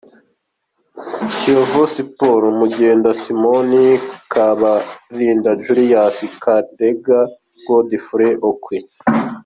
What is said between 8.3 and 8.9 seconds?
Okwi.